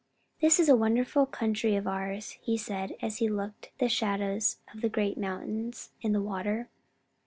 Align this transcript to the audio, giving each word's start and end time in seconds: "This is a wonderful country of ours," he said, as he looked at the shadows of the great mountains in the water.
"This 0.39 0.59
is 0.59 0.67
a 0.67 0.75
wonderful 0.75 1.27
country 1.27 1.75
of 1.75 1.85
ours," 1.85 2.31
he 2.41 2.57
said, 2.57 2.95
as 3.03 3.17
he 3.17 3.29
looked 3.29 3.67
at 3.67 3.77
the 3.77 3.87
shadows 3.87 4.57
of 4.73 4.81
the 4.81 4.89
great 4.89 5.15
mountains 5.15 5.91
in 6.01 6.11
the 6.11 6.21
water. 6.23 6.69